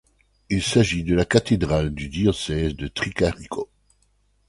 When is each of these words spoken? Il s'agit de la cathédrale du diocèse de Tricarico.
Il 0.49 0.63
s'agit 0.63 1.03
de 1.03 1.13
la 1.13 1.25
cathédrale 1.25 1.91
du 1.93 2.09
diocèse 2.09 2.75
de 2.75 2.87
Tricarico. 2.87 3.69